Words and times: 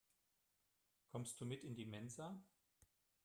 Kommst 1.11 1.39
du 1.39 1.45
mit 1.45 1.63
in 1.63 1.75
die 1.75 1.85
Mensa? 1.85 2.41